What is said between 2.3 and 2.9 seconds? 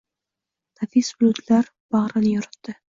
yoritdi